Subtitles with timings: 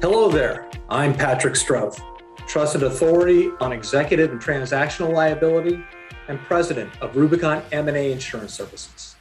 [0.00, 0.70] Hello there.
[0.88, 2.00] I'm Patrick Stroth,
[2.46, 5.82] trusted authority on executive and transactional liability
[6.28, 9.16] and president of Rubicon M&A Insurance Services.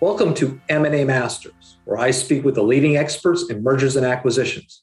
[0.00, 4.82] Welcome to M&A Masters, where I speak with the leading experts in mergers and acquisitions.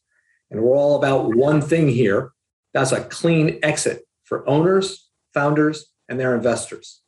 [0.52, 2.32] And we're all about one thing here.
[2.76, 7.02] That's a clean exit for owners, founders, and their investors.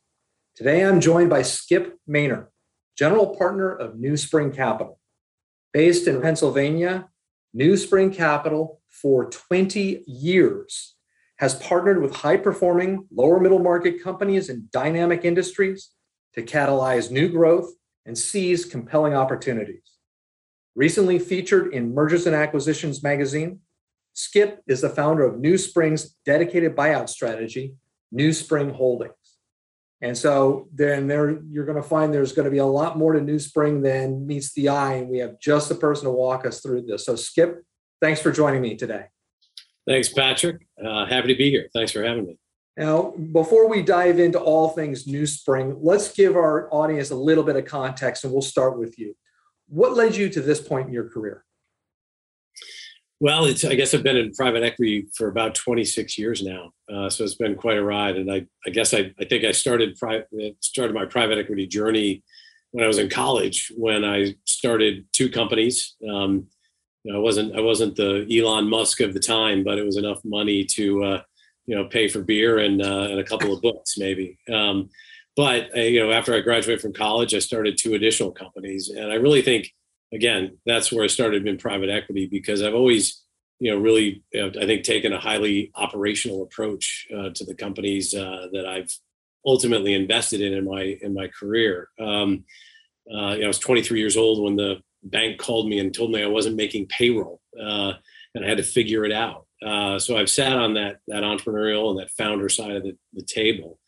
[0.55, 2.47] Today I'm joined by Skip Maynard,
[2.97, 4.97] general partner of New Spring Capital.
[5.73, 7.10] Based in Pennsylvania,
[7.53, 10.95] New Spring Capital for 20 years
[11.37, 15.89] has partnered with high performing lower middle market companies in dynamic industries
[16.33, 17.73] to catalyze new growth
[18.05, 19.97] and seize compelling opportunities.
[20.75, 23.59] Recently featured in Mergers and Acquisitions magazine,
[24.13, 27.75] Skip is the founder of New Spring's dedicated buyout strategy,
[28.13, 29.13] New Spring Holdings.
[30.01, 33.13] And so then there you're going to find there's going to be a lot more
[33.13, 34.95] to New Spring than meets the eye.
[34.95, 37.05] And we have just the person to walk us through this.
[37.05, 37.63] So Skip,
[38.01, 39.05] thanks for joining me today.
[39.87, 40.67] Thanks, Patrick.
[40.83, 41.69] Uh, happy to be here.
[41.73, 42.37] Thanks for having me.
[42.77, 47.43] Now, before we dive into all things New Spring, let's give our audience a little
[47.43, 49.15] bit of context and we'll start with you.
[49.67, 51.45] What led you to this point in your career?
[53.21, 57.07] Well, it's, I guess I've been in private equity for about 26 years now, uh,
[57.07, 58.17] so it's been quite a ride.
[58.17, 60.23] And I, I guess I, I think I started pri-
[60.59, 62.23] started my private equity journey
[62.71, 63.71] when I was in college.
[63.77, 66.47] When I started two companies, um,
[67.03, 69.97] you know, I wasn't I wasn't the Elon Musk of the time, but it was
[69.97, 71.21] enough money to uh,
[71.67, 74.39] you know pay for beer and uh, and a couple of books maybe.
[74.51, 74.89] Um,
[75.35, 79.11] but uh, you know, after I graduated from college, I started two additional companies, and
[79.11, 79.71] I really think
[80.13, 83.23] again, that's where I started in private equity because I've always,
[83.59, 87.55] you know, really, you know, I think taken a highly operational approach uh, to the
[87.55, 88.91] companies uh, that I've
[89.45, 91.89] ultimately invested in in my in my career.
[91.99, 92.43] Um,
[93.11, 96.11] uh, you know, I was 23 years old when the bank called me and told
[96.11, 97.93] me I wasn't making payroll, uh,
[98.35, 99.47] and I had to figure it out.
[99.65, 103.23] Uh, so I've sat on that that entrepreneurial and that founder side of the, the
[103.23, 103.79] table.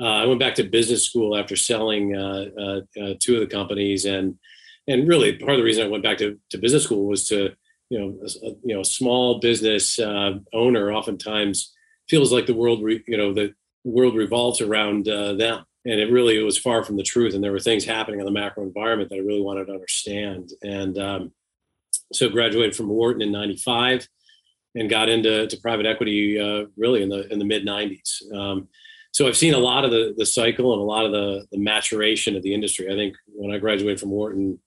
[0.00, 4.38] Uh, I went back to business school after selling two of the companies and
[4.88, 7.50] and really part of the reason I went back to, to business school was to,
[7.90, 11.74] you know, a, you know, a small business uh, owner oftentimes
[12.08, 13.54] feels like the world, re, you know, the
[13.84, 15.64] world revolves around uh, them.
[15.84, 17.34] And it really it was far from the truth.
[17.34, 20.50] And there were things happening in the macro environment that I really wanted to understand.
[20.62, 21.32] And um,
[22.12, 24.08] so graduated from Wharton in 95
[24.74, 28.32] and got into to private equity uh, really in the in the mid 90s.
[28.34, 28.68] Um,
[29.12, 31.58] so I've seen a lot of the the cycle and a lot of the the
[31.58, 32.90] maturation of the industry.
[32.90, 34.58] I think when I graduated from Wharton,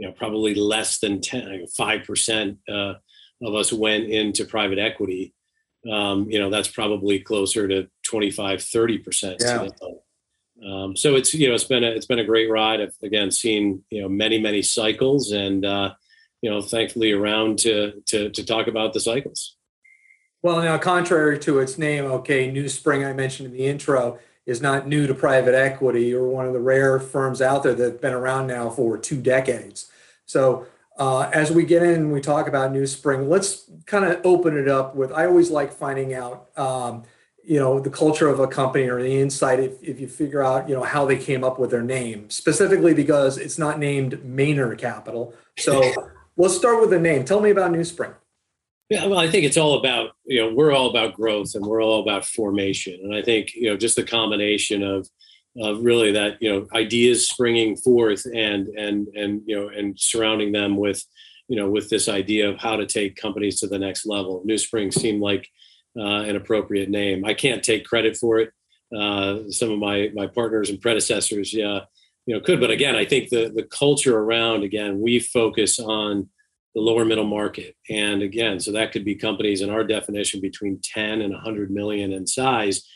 [0.00, 2.94] you know probably less than 10 5 percent uh,
[3.42, 5.34] of us went into private equity.
[5.90, 9.66] Um, you know that's probably closer to 25 30 percent yeah.
[10.66, 12.80] um, so it's you know it's been a, it's been a great ride.
[12.80, 15.94] I've again seen you know many many cycles and uh,
[16.40, 19.56] you know thankfully around to, to to talk about the cycles.
[20.42, 24.60] Well now contrary to its name okay new spring i mentioned in the intro is
[24.60, 28.14] not new to private equity or one of the rare firms out there that's been
[28.14, 29.90] around now for two decades.
[30.26, 34.20] So uh, as we get in and we talk about New Spring, let's kind of
[34.24, 37.04] open it up with, I always like finding out, um,
[37.42, 40.68] you know, the culture of a company or the insight if, if you figure out,
[40.68, 44.78] you know, how they came up with their name, specifically because it's not named Maynard
[44.78, 45.34] Capital.
[45.58, 45.92] So
[46.36, 47.24] let's start with the name.
[47.24, 48.12] Tell me about New Spring.
[48.90, 51.82] Yeah, well, I think it's all about you know we're all about growth and we're
[51.82, 55.08] all about formation, and I think you know just the combination of
[55.60, 60.50] of really that you know ideas springing forth and and and you know and surrounding
[60.50, 61.04] them with
[61.46, 64.42] you know with this idea of how to take companies to the next level.
[64.44, 65.48] New Spring seemed like
[65.96, 67.24] uh, an appropriate name.
[67.24, 68.50] I can't take credit for it.
[68.96, 71.82] Uh, some of my my partners and predecessors, yeah,
[72.26, 76.28] you know, could, but again, I think the the culture around again we focus on
[76.74, 77.76] the lower middle market.
[77.88, 82.12] And again, so that could be companies in our definition between 10 and 100 million
[82.12, 82.86] in size.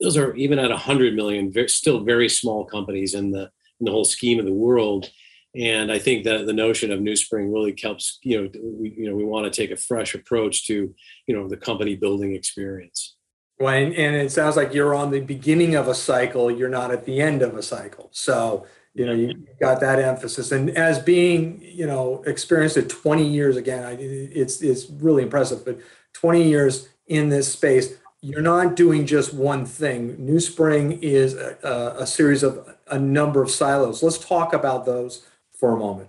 [0.00, 3.50] Those are even at 100 million, very, still very small companies in the
[3.80, 5.10] in the whole scheme of the world.
[5.54, 8.18] And I think that the notion of New Spring really helps.
[8.22, 10.94] You know, we you know we want to take a fresh approach to
[11.26, 13.16] you know the company building experience.
[13.60, 16.50] Well, and, and it sounds like you're on the beginning of a cycle.
[16.50, 18.08] You're not at the end of a cycle.
[18.12, 20.52] So you know you got that emphasis.
[20.52, 25.64] And as being you know experienced at 20 years again I, it's it's really impressive
[25.64, 25.78] but
[26.14, 27.94] 20 years in this space
[28.24, 30.24] you're not doing just one thing.
[30.24, 34.00] New spring is a, a series of a number of silos.
[34.00, 35.26] Let's talk about those
[35.58, 36.08] for a moment.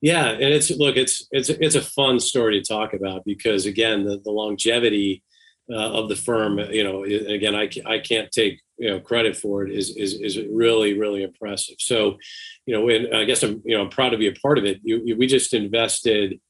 [0.00, 4.04] Yeah and it's look it's it's it's a fun story to talk about because again
[4.04, 5.22] the, the longevity
[5.70, 9.64] uh, of the firm you know again I, I can't take you know credit for
[9.64, 11.76] it is is is really really impressive.
[11.78, 12.18] So,
[12.66, 14.64] you know, and I guess I'm you know I'm proud to be a part of
[14.64, 14.80] it.
[14.82, 16.40] You, you, we just invested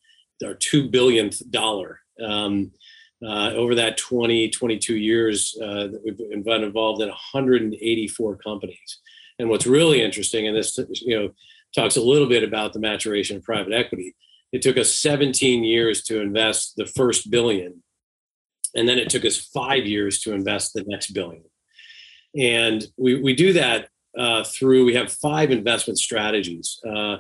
[0.44, 2.72] our two billionth dollar Um,
[3.24, 9.00] uh, over that 20, 22 years uh, that we've been involved in 184 companies.
[9.38, 11.30] And what's really interesting, and this you know
[11.74, 14.14] talks a little bit about the maturation of private equity.
[14.52, 17.82] It took us 17 years to invest the first billion,
[18.74, 21.44] and then it took us five years to invest the next billion.
[22.36, 23.88] And we we do that
[24.18, 26.80] uh, through we have five investment strategies.
[26.86, 27.18] Uh,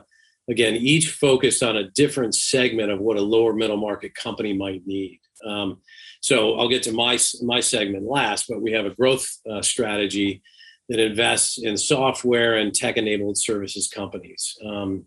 [0.48, 4.86] again, each focused on a different segment of what a lower middle market company might
[4.86, 5.20] need.
[5.46, 5.80] Um,
[6.20, 10.42] so I'll get to my my segment last, but we have a growth uh, strategy
[10.88, 14.54] that invests in software and tech-enabled services companies.
[14.66, 15.06] Um,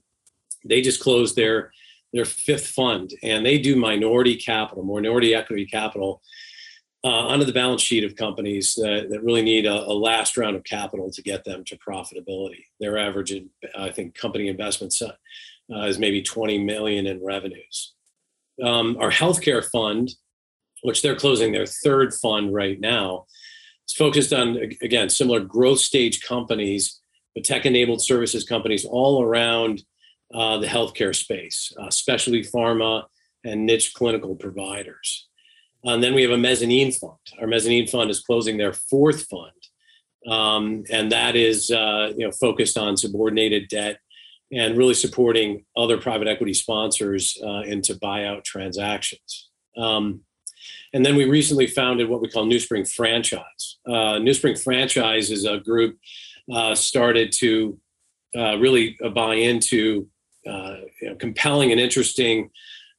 [0.65, 1.71] they just closed their
[2.13, 6.21] their fifth fund, and they do minority capital, minority equity capital
[7.03, 10.55] uh, onto the balance sheet of companies that, that really need a, a, last round
[10.55, 12.65] of capital to get them to profitability.
[12.79, 13.33] Their average,
[13.77, 15.13] I think, company investments uh,
[15.83, 17.93] is maybe 20 million in revenues.
[18.63, 20.11] Um, our healthcare fund,
[20.81, 23.25] which they're closing their third fund right now,
[23.87, 26.99] is focused on again similar growth stage companies,
[27.35, 29.83] but tech-enabled services companies all around
[30.33, 33.03] uh, the healthcare space, uh, specialty pharma
[33.43, 35.27] and niche clinical providers.
[35.83, 37.17] And then we have a mezzanine fund.
[37.39, 39.51] Our mezzanine fund is closing their fourth fund,
[40.27, 43.99] um, and that is uh, you know focused on subordinated debt
[44.51, 49.49] and really supporting other private equity sponsors uh, into buyout transactions.
[49.77, 50.21] Um,
[50.93, 53.77] and then we recently founded what we call New Spring Franchise.
[53.85, 55.97] Uh, New Spring Franchise is a group
[56.51, 57.77] uh, started to
[58.37, 60.07] uh, really buy into
[60.45, 62.49] uh, you know, compelling and interesting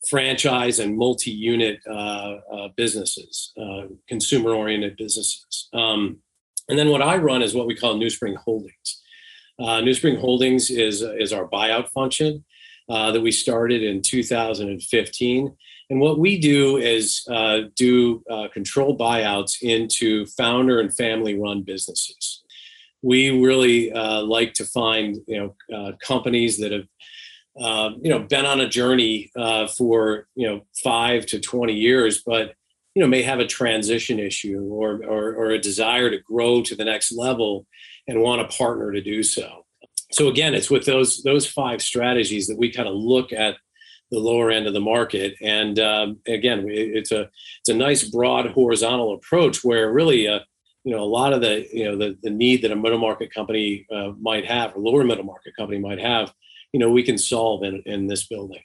[0.08, 3.52] franchise and multi-unit uh, uh, businesses,
[4.08, 5.68] consumer-oriented businesses.
[5.72, 6.18] Um,
[6.68, 9.02] and then what I run is what we call New Spring Holdings.
[9.58, 12.44] New Spring Holdings is is our buyout function
[12.88, 15.56] that we started in 2015
[15.90, 21.62] and what we do is uh, do uh, controlled buyouts into founder and family run
[21.62, 22.42] businesses.
[23.00, 26.86] We really uh, like to find you know uh, companies that have
[27.60, 32.22] um, you know been on a journey uh, for you know five to twenty years,
[32.25, 32.55] but
[32.94, 36.75] you know may have a transition issue or, or, or a desire to grow to
[36.75, 37.66] the next level
[38.06, 39.64] and want a partner to do so.
[40.10, 43.56] So again, it's with those those five strategies that we kind of look at
[44.11, 45.34] the lower end of the market.
[45.43, 47.28] And um, again, it's a
[47.61, 50.40] it's a nice broad horizontal approach where really, uh,
[50.84, 53.32] you know, a lot of the you know the the need that a middle market
[53.32, 56.32] company uh, might have, or lower middle market company might have,
[56.72, 58.62] you know, we can solve in in this building.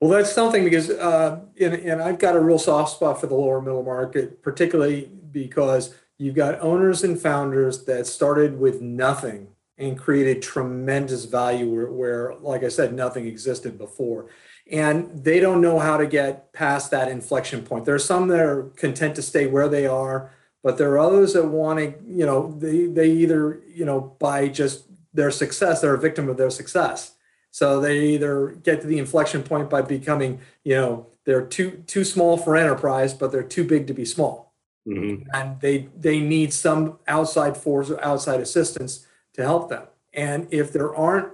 [0.00, 3.34] Well, that's something because, uh, and, and I've got a real soft spot for the
[3.34, 9.98] lower middle market, particularly because you've got owners and founders that started with nothing and
[9.98, 14.28] created tremendous value where, where, like I said, nothing existed before
[14.70, 17.84] and they don't know how to get past that inflection point.
[17.84, 20.30] There are some that are content to stay where they are,
[20.62, 24.48] but there are others that want to, you know, they they either, you know, by
[24.48, 24.84] just
[25.14, 27.14] their success, they're a victim of their success.
[27.58, 32.04] So they either get to the inflection point by becoming, you know, they're too too
[32.04, 34.54] small for enterprise, but they're too big to be small.
[34.86, 35.28] Mm-hmm.
[35.34, 39.88] And they they need some outside force or outside assistance to help them.
[40.14, 41.32] And if there aren't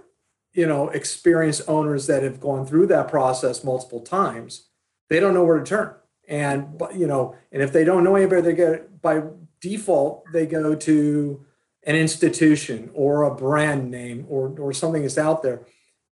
[0.55, 4.69] you know experienced owners that have gone through that process multiple times
[5.11, 5.93] they don't know where to turn
[6.29, 9.21] and you know and if they don't know anybody they get by
[9.61, 11.45] default they go to
[11.83, 15.67] an institution or a brand name or or something that's out there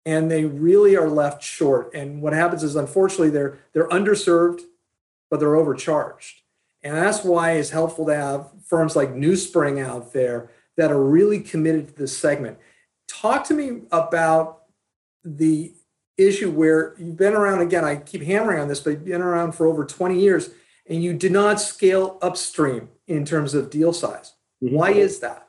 [0.06, 1.94] and they really are left short.
[1.94, 4.62] And what happens is unfortunately they're they're underserved
[5.30, 6.42] but they're overcharged.
[6.82, 11.42] And that's why it's helpful to have firms like NewSpring out there that are really
[11.42, 12.58] committed to this segment.
[13.08, 14.62] Talk to me about
[15.24, 15.74] the
[16.18, 19.54] issue where you've been around again i keep hammering on this but you've been around
[19.54, 20.50] for over 20 years
[20.88, 24.34] and you did not scale upstream in terms of deal size.
[24.62, 24.76] Mm-hmm.
[24.76, 25.48] why is that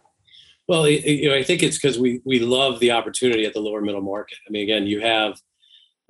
[0.70, 3.80] well you know i think it's because we we love the opportunity at the lower
[3.80, 4.38] middle market.
[4.46, 5.36] I mean again you have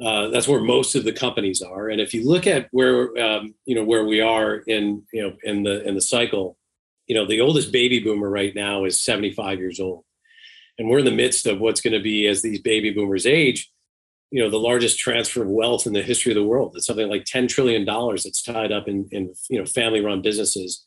[0.05, 1.91] uh, that's where most of the companies are.
[1.91, 5.33] And if you look at where um, you know where we are in you know
[5.43, 6.59] in the in the cycle
[7.07, 10.05] you know the oldest baby boomer right now is 75 years old.
[10.79, 13.71] And we're in the midst of what's going to be as these baby boomers age
[14.31, 16.75] you know the largest transfer of wealth in the history of the world.
[16.77, 20.21] It's something like 10 trillion dollars that's tied up in, in you know family run
[20.21, 20.85] businesses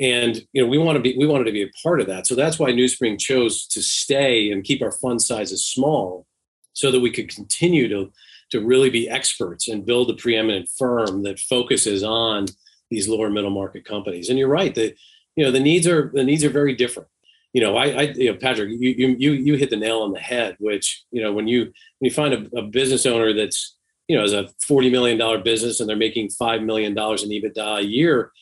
[0.00, 2.26] and you know we want to be we wanted to be a part of that.
[2.26, 6.26] So that's why newspring chose to stay and keep our fund sizes small
[6.72, 8.12] so that we could continue to
[8.50, 12.46] to really be experts and build a preeminent firm that focuses on
[12.90, 14.28] these lower middle market companies.
[14.28, 14.94] And you're right that
[15.36, 17.08] you know the needs are the needs are very different.
[17.54, 20.18] You know, I, I you know, Patrick, you, you, you, hit the nail on the
[20.18, 23.76] head, which, you know, when you, when you find a, a business owner that's,
[24.08, 27.84] you know, as a $40 million business and they're making $5 million in EBITDA a
[27.84, 28.32] year,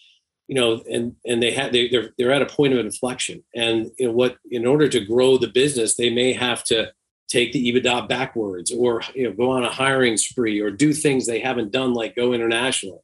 [0.52, 3.90] you know, and, and they have, they, they're, they're at a point of inflection and
[3.98, 6.92] you know what, in order to grow the business, they may have to
[7.26, 11.26] take the EBITDA backwards or, you know, go on a hiring spree or do things
[11.26, 13.02] they haven't done, like go international.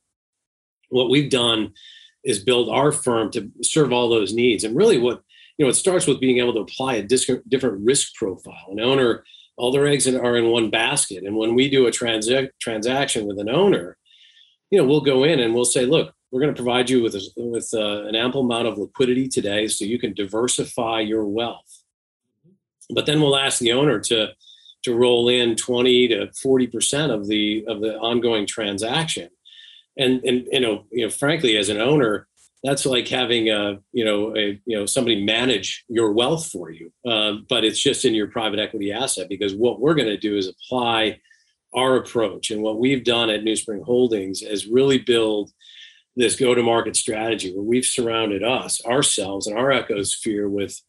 [0.90, 1.73] What we've done
[2.23, 4.62] is build our firm to serve all those needs.
[4.62, 5.23] And really what,
[5.57, 8.67] you know, it starts with being able to apply a different risk profile.
[8.69, 9.25] An owner
[9.57, 11.25] all their eggs are in one basket.
[11.25, 13.97] And when we do a transa- transaction with an owner,
[14.71, 17.14] you know, we'll go in and we'll say, look, we're going to provide you with
[17.14, 21.85] a, with uh, an ample amount of liquidity today, so you can diversify your wealth.
[22.90, 24.28] But then we'll ask the owner to
[24.85, 29.30] to roll in 20 to 40 percent of the of the ongoing transaction.
[29.97, 32.28] And and you know, you know, frankly, as an owner,
[32.64, 36.92] that's like having a you know a you know somebody manage your wealth for you
[37.06, 40.37] um, but it's just in your private equity asset because what we're going to do
[40.37, 41.18] is apply
[41.75, 45.50] our approach and what we've done at new spring holdings is really build
[46.18, 50.82] this go to market strategy where we've surrounded us ourselves and our ecosphere with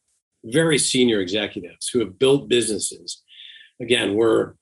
[0.43, 3.21] very senior executives who have built businesses.
[3.79, 4.53] Again we're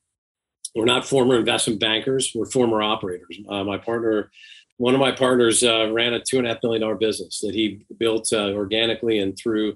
[0.74, 3.40] we're not former investment bankers we're former operators.
[3.48, 4.30] Uh, my partner
[4.76, 7.54] one of my partners uh, ran a two and a half million dollar business that
[7.54, 9.72] he built uh, organically and through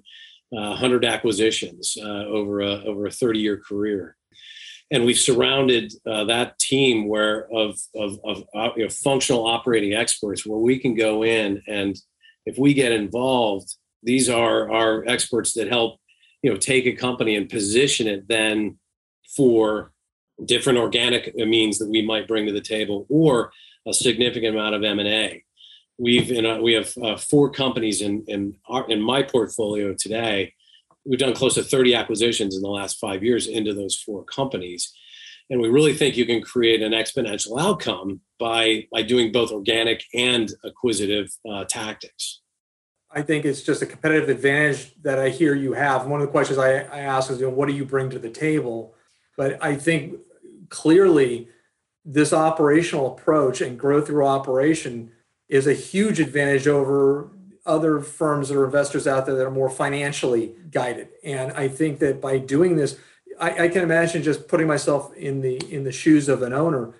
[0.55, 4.17] uh, 100 acquisitions uh, over a over a 30 year career
[4.91, 9.95] and we've surrounded uh, that team where of of, of uh, you know, functional operating
[9.95, 11.97] experts where we can go in and
[12.47, 15.99] if we get involved these are our experts that help
[16.43, 18.79] you know take a company and position it then
[19.37, 19.93] for
[20.45, 23.53] different organic means that we might bring to the table or
[23.87, 25.45] a significant amount of M&A.
[25.99, 30.55] We've in a, we have uh, four companies in in our in my portfolio today.
[31.05, 34.93] We've done close to 30 acquisitions in the last five years into those four companies,
[35.51, 40.05] and we really think you can create an exponential outcome by by doing both organic
[40.15, 42.41] and acquisitive uh, tactics.
[43.15, 46.07] I think it's just a competitive advantage that I hear you have.
[46.07, 48.19] One of the questions I, I ask is, you know, what do you bring to
[48.19, 48.95] the table?
[49.37, 50.19] But I think
[50.71, 51.49] clearly
[52.05, 55.13] this operational approach and growth through operation
[55.49, 57.31] is a huge advantage over
[57.65, 61.09] other firms or investors out there that are more financially guided.
[61.23, 62.99] And I think that by doing this,
[63.41, 66.95] I, I can imagine just putting myself in the in the shoes of an owner.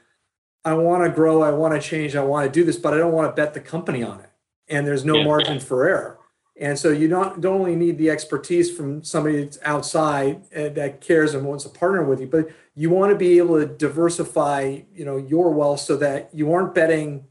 [0.65, 2.99] I want to grow, I want to change, I want to do this, but I
[2.99, 4.31] don't want to bet the company on it.
[4.69, 5.25] And there's no yeah.
[5.25, 6.19] margin for error.
[6.61, 11.01] And so you don't don't only need the expertise from somebody that's outside uh, that
[11.01, 14.81] cares and wants to partner with you, but you want to be able to diversify,
[14.95, 17.25] you know, your wealth so that you aren't betting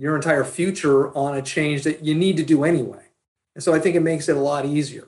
[0.00, 3.04] your entire future on a change that you need to do anyway.
[3.54, 5.06] And so I think it makes it a lot easier.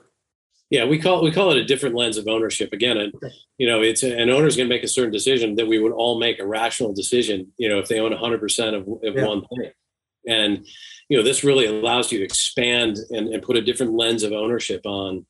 [0.69, 2.71] Yeah, we call we call it a different lens of ownership.
[2.73, 3.13] Again, and
[3.57, 6.19] you know, it's an owner's going to make a certain decision that we would all
[6.19, 7.51] make a rational decision.
[7.57, 9.25] You know, if they own 100 percent of, of yeah.
[9.25, 9.71] one thing,
[10.27, 10.65] and
[11.09, 14.31] you know, this really allows you to expand and, and put a different lens of
[14.31, 15.25] ownership on.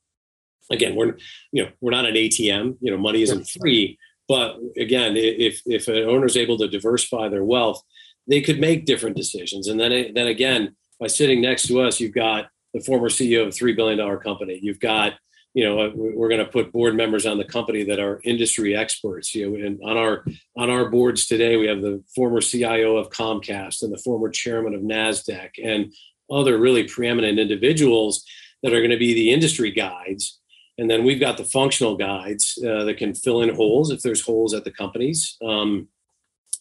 [0.72, 1.17] Again, we're
[1.51, 2.77] you know we're not an ATM.
[2.82, 7.27] You know, money isn't free, but again, if if an owner is able to diversify
[7.29, 7.82] their wealth,
[8.27, 9.67] they could make different decisions.
[9.67, 13.49] And then then again, by sitting next to us, you've got the former CEO of
[13.49, 14.59] a three billion dollar company.
[14.61, 15.13] You've got
[15.53, 19.35] you know we're going to put board members on the company that are industry experts
[19.35, 20.25] you know and on our
[20.57, 24.73] on our boards today we have the former cio of comcast and the former chairman
[24.73, 25.93] of nasdaq and
[26.31, 28.25] other really preeminent individuals
[28.63, 30.39] that are going to be the industry guides
[30.77, 34.21] and then we've got the functional guides uh, that can fill in holes if there's
[34.21, 35.87] holes at the companies, um,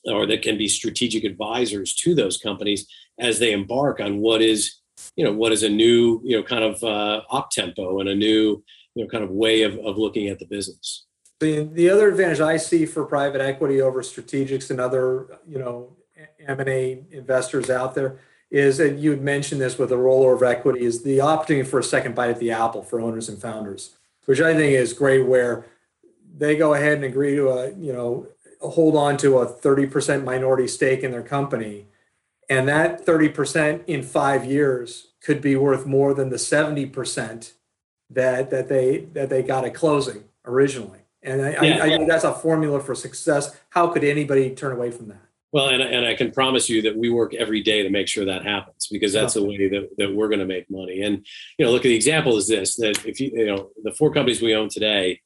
[0.06, 2.86] or that can be strategic advisors to those companies
[3.18, 4.80] as they embark on what is,
[5.16, 8.14] you know, what is a new, you know, kind of uh, op tempo and a
[8.14, 8.62] new,
[8.94, 11.04] you know, kind of way of, of looking at the business.
[11.40, 15.96] The, the other advantage I see for private equity over strategics and other, you know,
[16.46, 18.18] M&A investors out there
[18.50, 21.78] is that you had mentioned this with the rollover of equity is the opportunity for
[21.78, 25.26] a second bite at the apple for owners and founders which I think is great,
[25.26, 25.66] where
[26.36, 28.26] they go ahead and agree to a, you know,
[28.62, 31.86] hold on to a 30% minority stake in their company.
[32.48, 37.52] And that 30% in five years could be worth more than the 70%
[38.10, 40.98] that, that they that they got at closing originally.
[41.22, 41.78] And I, yeah.
[41.78, 43.56] I, I think that's a formula for success.
[43.70, 45.22] How could anybody turn away from that?
[45.52, 48.24] Well, and, and I can promise you that we work every day to make sure
[48.24, 51.02] that happens because that's the way that, that we're going to make money.
[51.02, 51.26] And,
[51.58, 54.12] you know, look, at the example is this, that if you, you know, the four
[54.12, 55.20] companies we own today,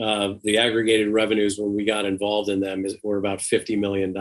[0.00, 4.14] uh, the aggregated revenues when we got involved in them is, were about $50 million.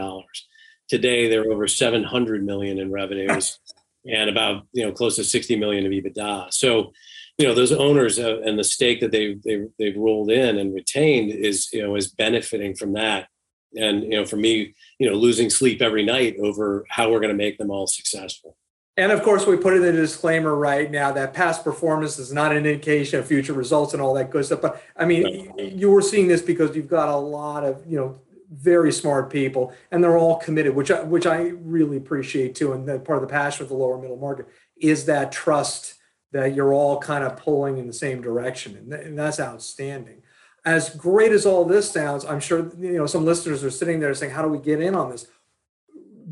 [0.88, 3.60] Today, they're over 700 million in revenues
[4.12, 6.54] and about, you know, close to 60 million of EBITDA.
[6.54, 6.92] So,
[7.38, 10.74] you know, those owners uh, and the stake that they, they, they've rolled in and
[10.74, 13.28] retained is, you know, is benefiting from that
[13.76, 17.32] and you know for me you know losing sleep every night over how we're going
[17.32, 18.58] to make them all successful
[19.00, 22.52] and of course we put in the disclaimer right now that past performance is not
[22.52, 24.62] an indication of future results and all that good stuff.
[24.62, 28.20] But i mean you were seeing this because you've got a lot of you know
[28.52, 32.88] very smart people and they're all committed which I, which I really appreciate too and
[32.88, 35.96] that part of the passion of the lower middle market is that trust
[36.32, 40.22] that you're all kind of pulling in the same direction and, and that's outstanding.
[40.66, 44.14] As great as all this sounds i'm sure you know some listeners are sitting there
[44.14, 45.28] saying how do we get in on this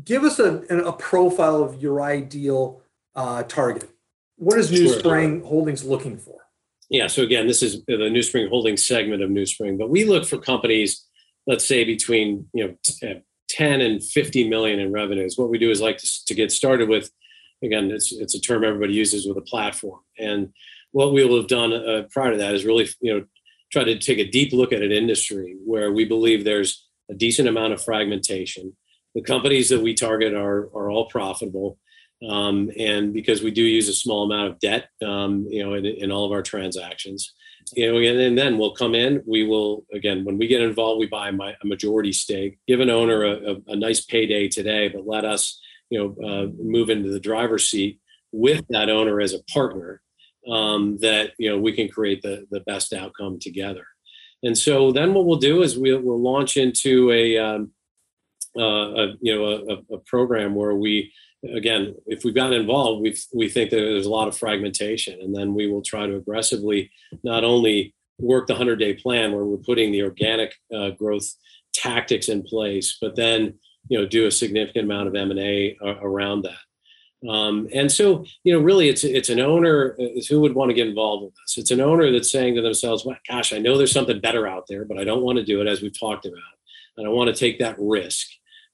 [0.08, 2.80] give us a, a profile of your ideal
[3.14, 3.90] uh, target.
[4.36, 4.98] What is new sure.
[4.98, 6.40] spring holdings looking for?
[6.90, 10.04] Yeah so again this is the new spring holdings segment of new spring but we
[10.04, 11.04] look for companies
[11.46, 15.36] let's say between you know 10 and 50 million in revenues.
[15.36, 17.10] What we do is like to, to get started with
[17.62, 20.00] again it's it's a term everybody uses with a platform.
[20.18, 20.52] And
[20.92, 23.24] what we will have done uh, prior to that is really you know
[23.72, 27.48] try to take a deep look at an industry where we believe there's a decent
[27.48, 28.74] amount of fragmentation
[29.14, 31.78] the companies that we target are are all profitable
[32.28, 35.86] um, and because we do use a small amount of debt um, you know in,
[35.86, 37.34] in all of our transactions
[37.74, 39.22] you know, and, and, then we'll come in.
[39.26, 42.90] We will again when we get involved, we buy my, a majority stake, give an
[42.90, 45.60] owner a, a, a, nice payday today, but let us,
[45.90, 48.00] you know, uh, move into the driver's seat
[48.32, 50.00] with that owner as a partner.
[50.48, 53.84] Um, that you know we can create the the best outcome together.
[54.42, 57.72] And so then what we'll do is we'll, we'll launch into a, um,
[58.56, 61.12] a you know a, a program where we
[61.54, 65.34] again, if we've gotten involved, we we think that there's a lot of fragmentation, and
[65.34, 66.90] then we will try to aggressively
[67.22, 71.32] not only work the 100 day plan where we're putting the organic uh, growth
[71.72, 73.54] tactics in place, but then
[73.88, 77.28] you know do a significant amount of M&A around that.
[77.28, 80.74] Um, and so, you know, really, it's it's an owner uh, who would want to
[80.74, 81.58] get involved with this.
[81.58, 84.66] It's an owner that's saying to themselves, well, "Gosh, I know there's something better out
[84.68, 86.38] there, but I don't want to do it." As we've talked about,
[86.96, 88.28] and I want to take that risk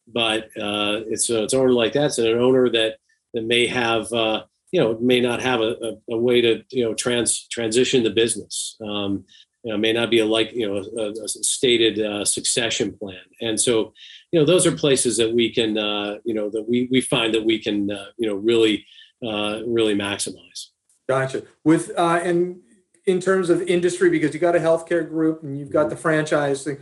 [0.07, 2.07] but uh, it's a, it's an owner like that.
[2.07, 2.97] It's an owner that
[3.33, 5.77] that may have uh, you know may not have a,
[6.09, 8.77] a, a, way to you know trans transition the business.
[8.85, 9.25] Um,
[9.63, 13.21] you know, may not be a like you know a, a stated uh, succession plan,
[13.41, 13.93] and so
[14.31, 17.35] you know those are places that we can uh, you know that we we find
[17.35, 18.87] that we can uh, you know really
[19.27, 20.69] uh, really maximize.
[21.09, 21.43] Gotcha.
[21.65, 22.61] With and
[23.07, 26.65] in terms of industry, because you got a healthcare group and you've got the franchise
[26.65, 26.79] thing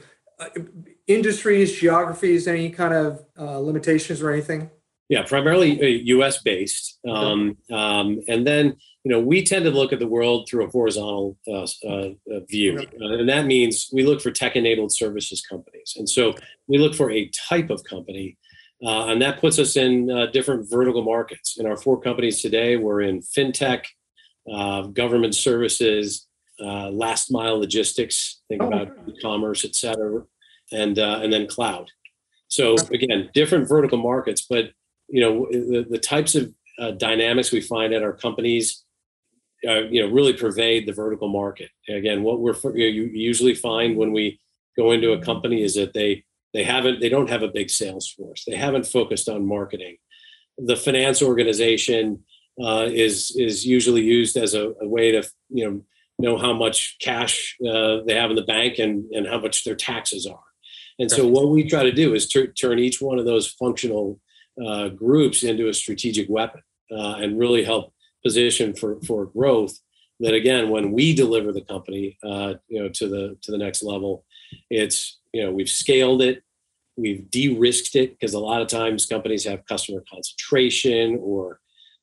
[1.07, 4.71] industries, geographies, any kind of uh, limitations or anything?
[5.09, 6.39] Yeah, primarily U.S.
[6.39, 10.49] Uh, based, um, um, and then you know we tend to look at the world
[10.49, 12.11] through a horizontal uh, uh,
[12.49, 16.35] view, uh, and that means we look for tech-enabled services companies, and so
[16.67, 18.39] we look for a type of company,
[18.87, 21.59] uh, and that puts us in different vertical markets.
[21.59, 23.85] In our four companies today, we're in fintech,
[24.95, 26.27] government services,
[26.59, 28.41] last mile logistics.
[28.49, 28.69] Think oh.
[28.69, 30.25] about e-commerce, et cetera
[30.73, 31.91] and uh, and then cloud.
[32.49, 34.71] So again, different vertical markets, but
[35.09, 38.85] you know the, the types of uh, dynamics we find at our companies,
[39.67, 41.71] uh, you know, really pervade the vertical market.
[41.89, 44.41] Again, what we're you usually find when we
[44.77, 48.09] go into a company is that they they haven't they don't have a big sales
[48.09, 48.45] force.
[48.47, 49.97] They haven't focused on marketing.
[50.59, 52.25] The finance organization
[52.63, 55.85] uh, is is usually used as a, a, way to you know
[56.19, 59.75] know how much cash uh, they have in the bank and and how much their
[59.75, 60.52] taxes are.
[60.99, 64.21] And so what we try to do is turn each one of those functional
[64.65, 69.79] uh, groups into a strategic weapon uh, and really help position for, for growth.
[70.21, 73.83] That again when we deliver the company uh, you know to the to the next
[73.83, 74.25] level
[74.71, 76.45] it's you know we've scaled it
[76.97, 81.61] we've de-risked it because a lot of times companies have customer concentration or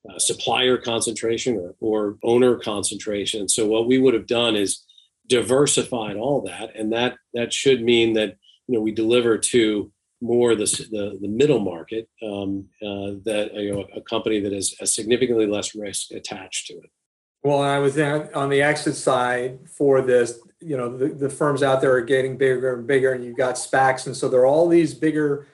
[0.09, 3.47] uh, supplier concentration or, or owner concentration.
[3.47, 4.85] So what we would have done is
[5.27, 8.35] diversified all that and that that should mean that
[8.69, 13.71] you know we deliver to more the the, the middle market um, uh, that you
[13.71, 16.91] know a company that has a significantly less risk attached to it.
[17.41, 20.39] Well, I was on the exit side for this.
[20.59, 23.55] You know, the, the firms out there are getting bigger and bigger, and you've got
[23.55, 25.47] SPACs, and so there are all these bigger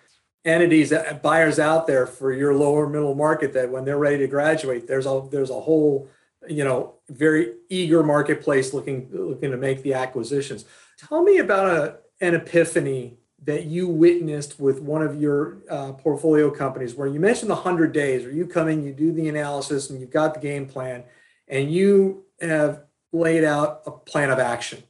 [0.43, 3.53] entities, uh, buyers out there for your lower middle market.
[3.53, 6.09] That when they're ready to graduate, there's a there's a whole
[6.49, 10.65] you know very eager marketplace looking looking to make the acquisitions.
[10.97, 16.49] Tell me about a an epiphany that you witnessed with one of your uh, portfolio
[16.49, 19.89] companies where you mentioned the 100 days where you come in you do the analysis
[19.89, 21.03] and you've got the game plan
[21.47, 24.83] and you have laid out a plan of action.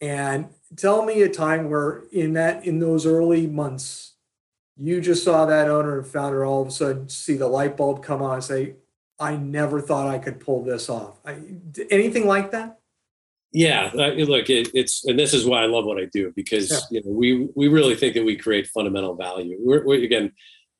[0.00, 4.14] And tell me a time where in that in those early months
[4.76, 8.02] you just saw that owner and founder all of a sudden see the light bulb
[8.02, 8.74] come on and say
[9.18, 11.18] i never thought i could pull this off.
[11.24, 11.38] I,
[11.90, 12.77] anything like that
[13.52, 16.70] Yeah, uh, look, it, it's and this is why I love what I do because
[16.70, 16.78] yeah.
[16.90, 19.56] you know we we really think that we create fundamental value.
[19.60, 20.32] We're, we're, again,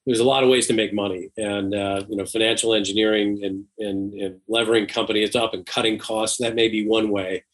[0.05, 3.65] there's a lot of ways to make money, and uh, you know, financial engineering and,
[3.79, 7.45] and and levering companies up and cutting costs that may be one way.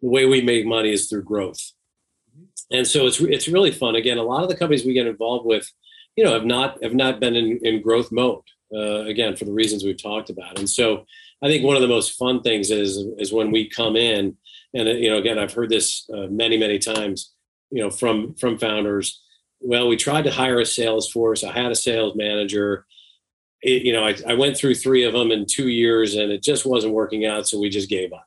[0.00, 1.60] The way we make money is through growth,
[2.70, 3.94] and so it's it's really fun.
[3.94, 5.70] Again, a lot of the companies we get involved with,
[6.16, 8.42] you know, have not have not been in, in growth mode.
[8.74, 11.04] Uh, again, for the reasons we've talked about, and so
[11.42, 14.36] I think one of the most fun things is is when we come in
[14.76, 17.36] and uh, you know again i've heard this uh, many many times
[17.70, 19.22] you know from from founders.
[19.60, 21.42] Well we tried to hire a sales force.
[21.42, 22.86] I had a sales manager.
[23.62, 26.42] It, you know I, I went through three of them in two years and it
[26.42, 28.26] just wasn't working out so we just gave up.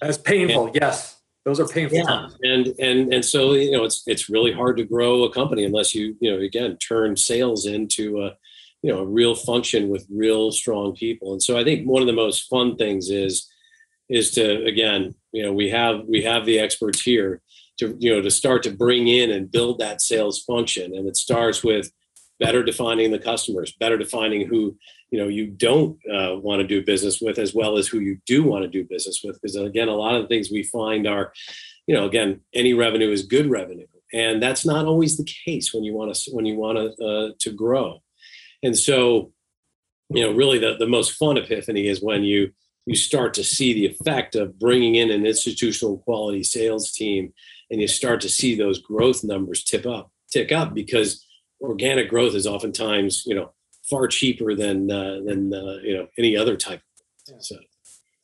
[0.00, 1.16] That's painful and, yes.
[1.46, 2.04] Those are painful yeah.
[2.04, 2.36] times.
[2.42, 5.94] and and and so you know it's it's really hard to grow a company unless
[5.94, 8.34] you you know again turn sales into a
[8.82, 11.32] you know a real function with real strong people.
[11.32, 13.49] And so i think one of the most fun things is
[14.10, 17.40] is to again you know we have we have the experts here
[17.78, 20.94] to you know to start to bring in and build that sales function.
[20.94, 21.90] And it starts with
[22.38, 24.76] better defining the customers better defining who
[25.10, 28.18] you know you don't uh, want to do business with as well as who you
[28.26, 29.40] do want to do business with.
[29.40, 31.32] Because again a lot of the things we find are
[31.86, 33.86] you know again any revenue is good revenue.
[34.12, 37.30] And that's not always the case when you want to when you want to uh,
[37.38, 38.02] to grow.
[38.62, 39.32] And so
[40.10, 42.50] you know really the, the most fun epiphany is when you
[42.86, 47.32] you start to see the effect of bringing in an institutional quality sales team
[47.70, 51.26] and you start to see those growth numbers tip up tick up because
[51.60, 53.52] organic growth is oftentimes you know
[53.90, 56.80] far cheaper than uh, than uh, you know any other type.
[57.40, 57.56] So.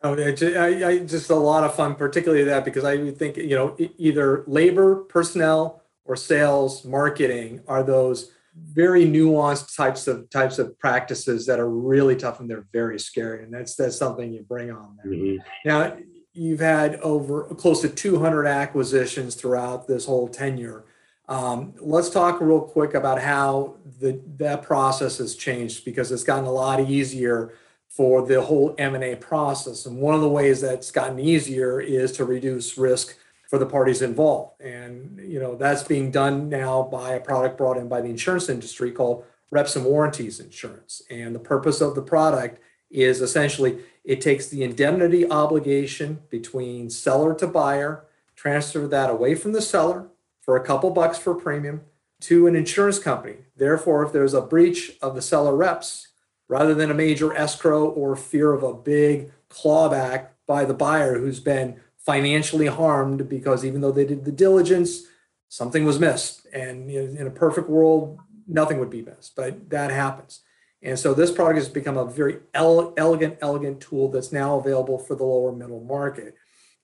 [0.03, 3.77] Oh, I, I, just a lot of fun, particularly that because I think you know
[3.99, 11.47] either labor, personnel, or sales, marketing are those very nuanced types of types of practices
[11.47, 13.43] that are really tough and they're very scary.
[13.43, 15.13] And that's that's something you bring on there.
[15.13, 15.69] Mm-hmm.
[15.69, 15.97] now
[16.33, 20.85] you've had over close to 200 acquisitions throughout this whole tenure.
[21.29, 26.45] Um, let's talk real quick about how the that process has changed because it's gotten
[26.45, 27.55] a lot easier
[27.89, 29.87] for the whole m&a process.
[29.87, 33.17] And one of the ways that's gotten easier is to reduce risk
[33.49, 34.61] for the parties involved.
[34.61, 38.49] And you know that's being done now by a product brought in by the insurance
[38.49, 41.03] industry called reps and warranties insurance.
[41.11, 47.35] And the purpose of the product is essentially it takes the indemnity obligation between seller
[47.35, 48.05] to buyer,
[48.35, 50.09] transfer that away from the seller
[50.41, 51.83] for a couple bucks for premium
[52.21, 53.37] to an insurance company.
[53.57, 56.09] Therefore, if there's a breach of the seller reps,
[56.49, 61.41] rather than a major escrow or fear of a big clawback by the buyer who's
[61.41, 65.03] been financially harmed because even though they did the diligence,
[65.49, 66.47] something was missed.
[66.53, 70.41] And in a perfect world, nothing would be missed, but that happens.
[70.83, 74.99] And so this product has become a very ele- elegant, elegant tool that's now available
[74.99, 76.37] for the lower middle market.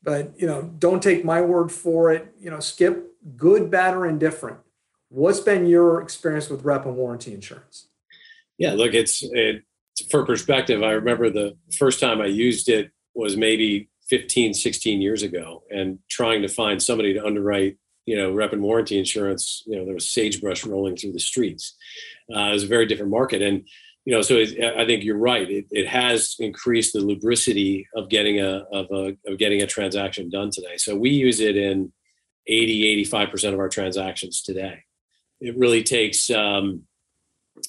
[0.02, 2.34] But you know, don't take my word for it.
[2.40, 4.58] You know, skip good, bad, or indifferent.
[5.08, 7.86] What's been your experience with rep and warranty insurance?
[8.58, 9.62] Yeah, look, it's it,
[10.10, 10.82] for perspective.
[10.82, 15.98] I remember the first time I used it was maybe 15, 16 years ago and
[16.10, 19.94] trying to find somebody to underwrite, you know, rep and warranty insurance, you know, there
[19.94, 21.74] was sagebrush rolling through the streets.
[22.30, 23.40] Uh, it was a very different market.
[23.40, 23.66] And,
[24.04, 25.50] you know, so I think you're right.
[25.50, 30.28] It, it has increased the lubricity of getting a, of a, of getting a transaction
[30.28, 30.76] done today.
[30.76, 31.90] So we use it in
[32.46, 34.84] 80, 85% of our transactions today.
[35.40, 36.82] It really takes, um,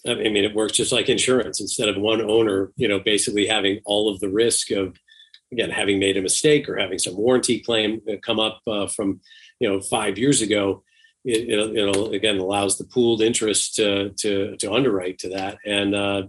[0.06, 1.62] I mean, it works just like insurance.
[1.62, 4.97] Instead of one owner, you know, basically having all of the risk of
[5.54, 9.22] again having made a mistake or having some warranty claim come up uh, from
[9.60, 10.84] you know five years ago
[11.26, 15.58] it, it'll, it'll, again allows the pooled interest to to, to underwrite to that.
[15.66, 16.24] And uh,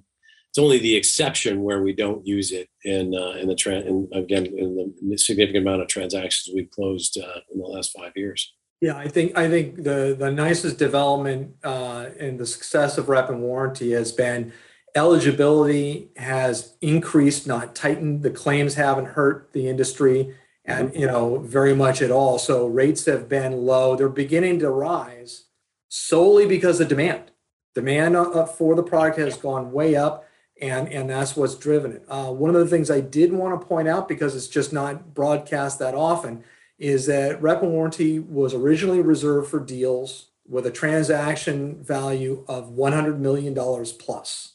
[0.51, 4.09] it's only the exception where we don't use it in uh, in the trend and
[4.15, 8.55] again in the significant amount of transactions we've closed uh, in the last five years.
[8.81, 13.31] Yeah, I think I think the the nicest development uh, in the success of rep
[13.31, 14.53] and warranty has been
[14.95, 18.23] eligibility has increased, not tightened.
[18.23, 22.39] The claims haven't hurt the industry and you know very much at all.
[22.39, 23.97] So rates have been low.
[23.97, 25.45] They're beginning to rise
[25.89, 27.31] solely because of demand.
[27.75, 28.17] Demand
[28.57, 30.27] for the product has gone way up,
[30.61, 32.05] and and that's what's driven it.
[32.09, 35.13] Uh, one of the things I did want to point out because it's just not
[35.13, 36.45] broadcast that often
[36.79, 42.71] is that rep and warranty was originally reserved for deals with a transaction value of
[42.71, 43.55] $100 million
[43.99, 44.54] plus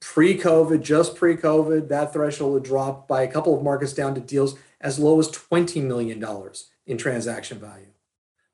[0.00, 4.56] pre-COVID, just pre-COVID, that threshold had dropped by a couple of markets down to deals
[4.80, 6.24] as low as $20 million
[6.86, 7.86] in transaction value.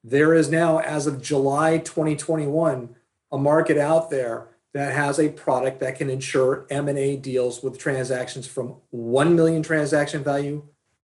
[0.05, 2.94] There is now, as of July 2021,
[3.31, 8.46] a market out there that has a product that can insure M&A deals with transactions
[8.46, 10.66] from 1 million transaction value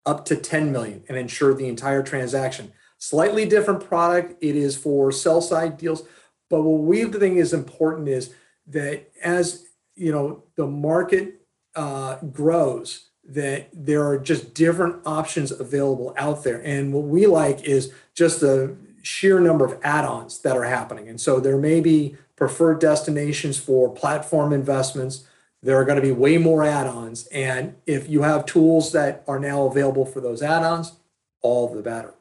[0.06, 2.72] up to 10 million and insure the entire transaction.
[2.98, 4.36] Slightly different product.
[4.44, 6.04] It is for sell side deals.
[6.50, 8.34] But what we think is important is
[8.68, 9.65] that as
[9.96, 11.42] you know the market
[11.76, 16.62] uh, grows, that there are just different options available out there.
[16.64, 21.08] And what we like is just the sheer number of add-ons that are happening.
[21.10, 25.28] And so there may be preferred destinations for platform investments.
[25.62, 27.28] There are going to be way more add-ons.
[27.28, 30.94] And if you have tools that are now available for those add-ons,
[31.42, 32.14] all the better.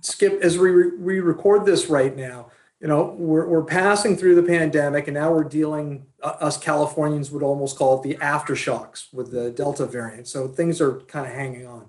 [0.00, 4.34] Skip, as we, re- we record this right now, you know, we're, we're passing through
[4.34, 9.12] the pandemic and now we're dealing, uh, us Californians would almost call it the aftershocks
[9.14, 10.28] with the Delta variant.
[10.28, 11.86] So things are kind of hanging on.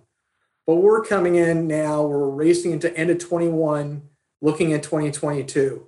[0.65, 4.02] But we're coming in now, we're racing into end of 21,
[4.41, 5.86] looking at 2022.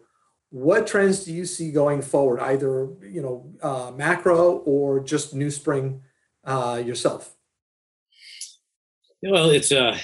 [0.52, 5.52] What trends do you see going forward, either, you know, uh, macro or just New
[5.52, 6.02] Spring
[6.44, 7.36] uh, yourself?
[9.22, 9.98] Well, it's, uh,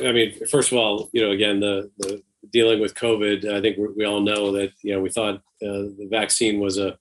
[0.00, 3.78] I mean, first of all, you know, again, the, the dealing with COVID, I think
[3.96, 6.98] we, all know that, you know, we thought uh, the vaccine was a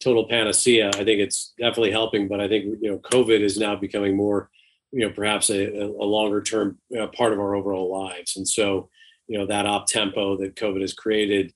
[0.00, 0.88] total panacea.
[0.88, 4.50] I think it's definitely helping, but I think, you know, COVID is now becoming more,
[4.90, 8.36] you know, perhaps a, a longer term uh, part of our overall lives.
[8.36, 8.90] And so,
[9.28, 11.54] you know, that op tempo that COVID has created,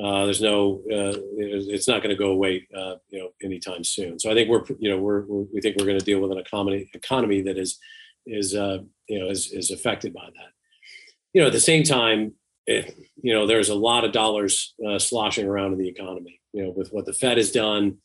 [0.00, 4.18] uh, there's no, uh, it's not going to go away, uh, you know, anytime soon.
[4.18, 6.30] So I think we're, you know, we're, we're we think we're going to deal with
[6.30, 7.78] an economy economy that is,
[8.24, 10.52] is, uh, you know, is, is affected by that.
[11.34, 12.34] You know, at the same time,
[12.68, 16.40] it, you know, there's a lot of dollars uh, sloshing around in the economy.
[16.52, 17.98] You know, with what the Fed has done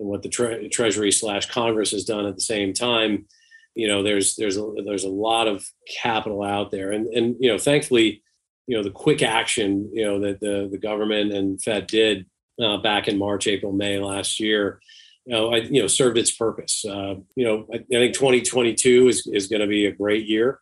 [0.00, 3.26] and what the tre- Treasury slash Congress has done at the same time.
[3.74, 5.64] You know, there's there's a, there's a lot of
[6.02, 8.22] capital out there, and and you know, thankfully,
[8.66, 12.26] you know, the quick action you know that the the government and Fed did
[12.60, 14.80] uh, back in March, April, May last year.
[15.26, 16.84] You know, I, you know, served its purpose.
[16.88, 20.60] Uh, you know, I, I think 2022 is is going to be a great year.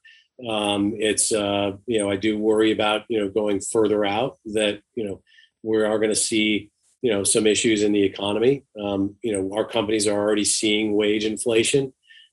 [0.48, 4.80] Um, it's uh, you know I do worry about you know going further out that
[4.94, 5.22] you know
[5.62, 6.70] we are going to see
[7.02, 8.64] you know some issues in the economy.
[8.82, 11.92] Um, you know our companies are already seeing wage inflation.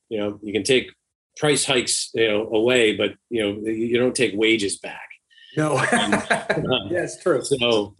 [0.09, 0.91] You know you can take
[1.37, 5.07] price hikes you know away, but you know you don't take wages back.
[5.55, 5.75] No,
[6.89, 7.43] yeah, it's true.
[7.43, 7.95] So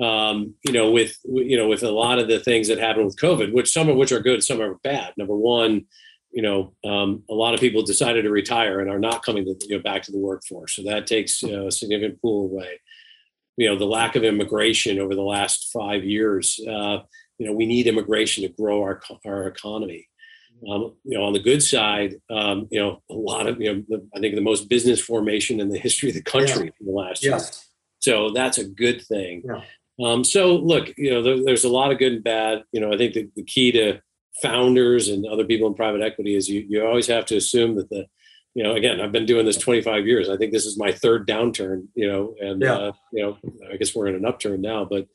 [0.00, 3.16] um, you know with you know with a lot of the things that happen with
[3.16, 5.12] COVID, which some of which are good, some are bad.
[5.16, 5.86] Number one
[6.32, 9.56] you know, um, a lot of people decided to retire and are not coming to,
[9.66, 10.76] you know, back to the workforce.
[10.76, 12.80] So that takes you know, a significant pool away.
[13.56, 16.58] You know, the lack of immigration over the last five years.
[16.66, 17.00] Uh,
[17.38, 20.06] you know, we need immigration to grow our our economy.
[20.68, 23.82] Um, you know, on the good side, um, you know, a lot of you know,
[23.88, 26.72] the, I think the most business formation in the history of the country yeah.
[26.80, 27.30] in the last yes.
[27.30, 27.60] year.
[28.00, 29.42] So that's a good thing.
[29.44, 29.62] Yeah.
[30.02, 32.62] Um, so look, you know, there, there's a lot of good and bad.
[32.72, 34.00] You know, I think the, the key to
[34.42, 37.90] founders and other people in private equity is you, you always have to assume that
[37.90, 38.06] the
[38.54, 41.26] you know again i've been doing this 25 years i think this is my third
[41.26, 42.74] downturn you know and yeah.
[42.74, 43.36] uh, you know
[43.72, 45.06] i guess we're in an upturn now but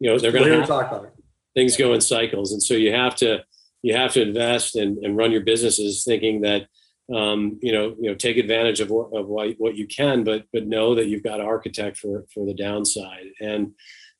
[0.00, 1.12] you know they're going to talk about it.
[1.54, 3.42] things go in cycles and so you have to
[3.82, 6.66] you have to invest and, and run your businesses thinking that
[7.14, 10.44] um, you know you know take advantage of what, of what, what you can but
[10.52, 13.72] but know that you've got to architect for for the downside and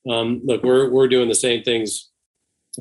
[0.09, 2.08] um, look we're we're doing the same things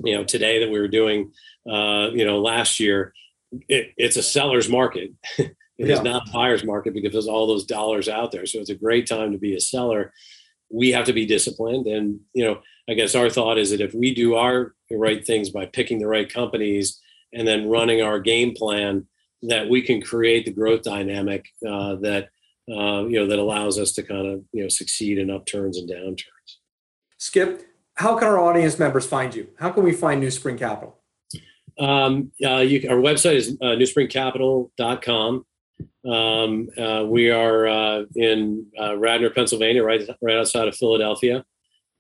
[0.05, 1.33] you know today that we were doing
[1.69, 3.13] uh, you know, last year,
[3.69, 5.13] it, it's a seller's market.
[5.39, 5.95] it yeah.
[5.95, 8.47] is not a buyer's market because there's all those dollars out there.
[8.47, 10.13] So it's a great time to be a seller.
[10.71, 11.87] We have to be disciplined.
[11.87, 15.51] And, you know, I guess our thought is that if we do our right things
[15.51, 17.01] by picking the right companies
[17.33, 19.07] and then running our game plan,
[19.43, 22.31] that we can create the growth dynamic uh, that,
[22.71, 25.89] uh, you know, that allows us to kind of, you know, succeed in upturns and
[25.89, 26.57] downturns.
[27.19, 27.63] Skip,
[27.99, 29.49] how can our audience members find you?
[29.59, 30.97] How can we find New Spring Capital?
[31.81, 35.45] Um, uh, you, our website is uh, newspringcapital.com.
[36.09, 41.45] Um, uh, we are uh, in uh, Radnor, Pennsylvania, right, right outside of Philadelphia.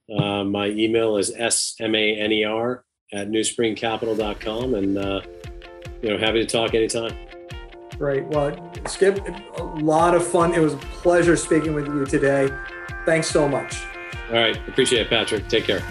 [0.08, 2.80] Uh, my email is smaner
[3.12, 4.74] at newspringcapital.com.
[4.74, 5.20] And, uh,
[6.00, 7.12] you know, happy to talk anytime.
[7.98, 8.24] Great.
[8.26, 9.18] Well, Skip,
[9.56, 10.54] a lot of fun.
[10.54, 12.50] It was a pleasure speaking with you today.
[13.04, 13.82] Thanks so much.
[14.30, 14.56] All right.
[14.68, 15.48] Appreciate it, Patrick.
[15.48, 15.82] Take care.